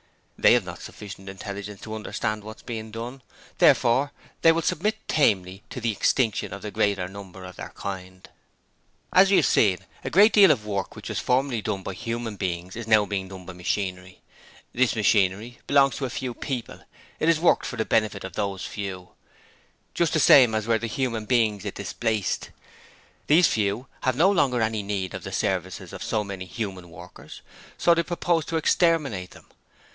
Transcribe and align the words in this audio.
They 0.35 0.53
have 0.53 0.65
not 0.65 0.81
sufficient 0.81 1.29
intelligence 1.29 1.81
to 1.81 1.93
understand 1.93 2.43
what's 2.43 2.63
being 2.63 2.89
done. 2.89 3.21
Therefore 3.59 4.11
they 4.41 4.51
will 4.51 4.63
submit 4.63 4.97
tamely 5.07 5.61
to 5.69 5.79
the 5.79 5.91
extinction 5.91 6.51
of 6.51 6.63
the 6.63 6.71
greater 6.71 7.07
number 7.07 7.45
of 7.45 7.57
their 7.57 7.69
kind. 7.75 8.27
'As 9.13 9.29
we 9.29 9.35
have 9.37 9.45
seen, 9.45 9.77
a 10.03 10.09
great 10.09 10.33
deal 10.33 10.49
of 10.49 10.63
the 10.63 10.67
work 10.69 10.95
which 10.95 11.09
was 11.09 11.19
formerly 11.19 11.61
done 11.61 11.83
by 11.83 11.93
human 11.93 12.35
beings 12.37 12.75
is 12.75 12.87
now 12.87 13.05
being 13.05 13.27
done 13.27 13.45
by 13.45 13.53
machinery. 13.53 14.21
This 14.73 14.95
machinery 14.95 15.59
belongs 15.67 15.97
to 15.97 16.05
a 16.05 16.09
few 16.09 16.33
people: 16.33 16.81
it 17.19 17.29
is 17.29 17.39
worked 17.39 17.67
for 17.67 17.77
the 17.77 17.85
benefit 17.85 18.23
of 18.23 18.33
those 18.33 18.65
few, 18.65 19.09
just 19.93 20.13
the 20.13 20.19
same 20.19 20.55
as 20.55 20.65
were 20.65 20.79
the 20.79 20.87
human 20.87 21.25
beings 21.25 21.63
it 21.63 21.75
displaced. 21.75 22.49
These 23.27 23.45
Few 23.49 23.85
have 24.01 24.15
no 24.15 24.31
longer 24.31 24.63
any 24.63 24.81
need 24.81 25.13
of 25.13 25.21
the 25.23 25.31
services 25.31 25.93
of 25.93 26.01
so 26.01 26.23
many 26.23 26.45
human 26.45 26.89
workers, 26.89 27.43
so 27.77 27.93
they 27.93 28.01
propose 28.01 28.45
to 28.45 28.57
exterminate 28.57 29.29
them! 29.29 29.45